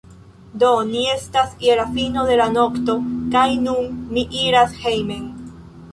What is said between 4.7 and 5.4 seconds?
hejmen